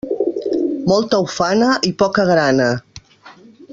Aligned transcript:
Molta 0.91 1.19
ufana 1.25 1.69
i 1.91 1.93
poca 2.03 2.25
grana. 2.31 2.71